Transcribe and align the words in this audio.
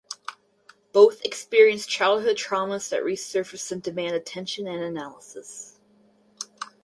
Both 0.93 1.23
experienced 1.23 1.87
childhood 1.87 2.35
traumas 2.35 2.89
that 2.89 3.03
resurface 3.03 3.71
and 3.71 3.83
demand 3.83 4.15
attention 4.15 4.65
and 4.65 4.83
analysis. 4.83 5.79